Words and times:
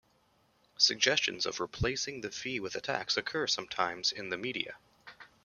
Suggestions 0.79 1.45
of 1.45 1.59
replacing 1.59 2.21
the 2.21 2.31
fee 2.31 2.59
with 2.59 2.73
a 2.73 2.81
tax 2.81 3.17
occur 3.17 3.45
sometimes 3.45 4.11
in 4.11 4.29
the 4.29 4.35
media. 4.39 4.77